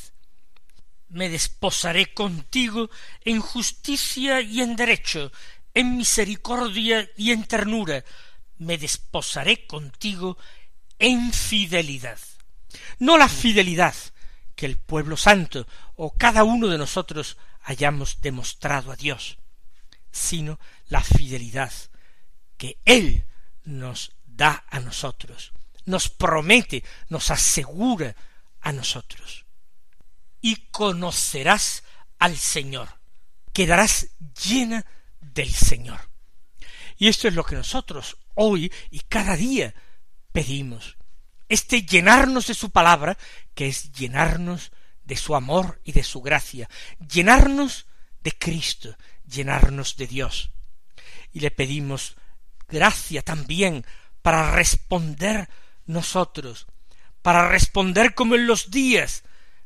Me 1.09 1.29
desposaré 1.29 2.13
contigo 2.15 2.91
en 3.25 3.41
justicia 3.41 4.41
y 4.41 4.61
en 4.61 4.77
derecho, 4.77 5.31
en 5.75 5.97
misericordia 5.97 7.09
y 7.17 7.33
en 7.33 7.45
ternura. 7.45 8.03
Me 8.59 8.79
desposaré 8.79 9.67
contigo 9.67 10.39
en 10.99 11.33
fidelidad. 11.33 12.19
No 12.99 13.19
la 13.19 13.29
fidelidad 13.29 13.95
que 14.57 14.67
el 14.67 14.79
pueblo 14.79 15.17
santo 15.17 15.67
o 15.95 16.11
cada 16.13 16.43
uno 16.43 16.67
de 16.69 16.79
nosotros 16.79 17.37
hayamos 17.63 18.21
demostrado 18.21 18.91
a 18.91 18.97
Dios, 18.97 19.39
sino 20.11 20.59
la 20.89 21.03
fidelidad 21.03 21.73
que 22.57 22.79
Él 22.85 23.27
nos 23.65 24.13
da 24.25 24.65
a 24.69 24.81
nosotros, 24.81 25.53
nos 25.85 26.09
promete, 26.09 26.83
nos 27.09 27.31
asegura 27.31 28.17
a 28.61 28.73
nosotros. 28.73 29.45
Y 30.41 30.57
conocerás 30.71 31.85
al 32.19 32.37
Señor, 32.37 32.89
quedarás 33.53 34.09
llena 34.43 34.87
del 35.21 35.53
Señor. 35.53 36.01
Y 36.97 37.09
esto 37.09 37.29
es 37.29 37.35
lo 37.35 37.45
que 37.45 37.57
nosotros 37.57 38.17
hoy 38.35 38.73
y 38.91 39.01
cada 39.01 39.37
día 39.37 39.75
pedimos. 40.33 40.97
Este 41.49 41.83
llenarnos 41.83 42.49
de 42.49 42.55
su 42.55 42.71
palabra, 42.71 43.17
que 43.55 43.69
es 43.69 43.93
llenarnos 43.93 44.73
de 45.05 45.17
su 45.17 45.37
amor 45.37 45.81
y 45.85 45.93
de 45.93 46.03
su 46.03 46.21
gracia, 46.21 46.69
llenarnos 46.99 47.87
de 48.23 48.33
Cristo, 48.33 48.97
llenarnos 49.25 49.97
de 49.97 50.07
Dios. 50.07 50.51
Y 51.33 51.41
le 51.41 51.51
pedimos 51.51 52.17
gracia 52.69 53.23
también 53.23 53.85
para 54.23 54.51
responder 54.51 55.49
nosotros, 55.87 56.67
para 57.23 57.49
responder 57.49 58.15
como 58.15 58.35
en 58.35 58.47
los 58.47 58.71
días 58.71 59.23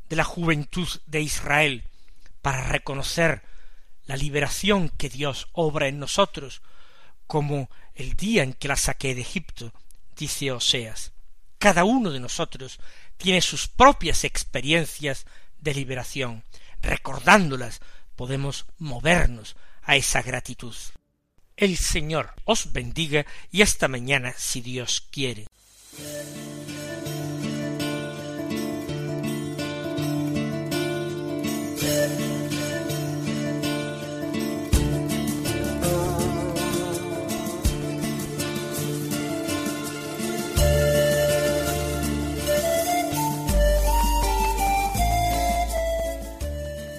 de 0.08 0.16
la 0.16 0.24
juventud 0.24 0.88
de 1.06 1.22
Israel, 1.22 1.84
para 2.42 2.64
reconocer 2.64 3.42
la 4.04 4.16
liberación 4.16 4.88
que 4.90 5.08
Dios 5.08 5.48
obra 5.52 5.88
en 5.88 5.98
nosotros, 5.98 6.62
como 7.26 7.70
el 7.94 8.14
día 8.16 8.42
en 8.42 8.52
que 8.52 8.68
la 8.68 8.76
saqué 8.76 9.14
de 9.14 9.20
Egipto, 9.20 9.72
dice 10.16 10.52
Oseas. 10.52 11.12
Cada 11.60 11.84
uno 11.84 12.10
de 12.10 12.20
nosotros 12.20 12.80
tiene 13.18 13.42
sus 13.42 13.68
propias 13.68 14.24
experiencias 14.24 15.26
de 15.58 15.74
liberación. 15.74 16.42
Recordándolas 16.80 17.80
podemos 18.16 18.64
movernos 18.78 19.56
a 19.82 19.94
esa 19.94 20.22
gratitud. 20.22 20.74
El 21.58 21.76
Señor 21.76 22.32
os 22.46 22.72
bendiga 22.72 23.26
y 23.52 23.60
hasta 23.60 23.88
mañana 23.88 24.32
si 24.38 24.62
Dios 24.62 25.06
quiere. 25.10 25.48